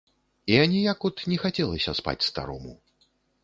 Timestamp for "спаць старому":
2.03-2.77